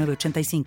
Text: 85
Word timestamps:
85 0.00 0.64